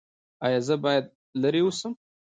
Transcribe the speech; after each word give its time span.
ایا 0.45 0.59
زه 0.67 0.75
باید 0.83 1.05
لرې 1.41 1.61
اوسم؟ 1.65 1.93